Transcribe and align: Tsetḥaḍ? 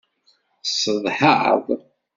Tsetḥaḍ? 0.65 1.65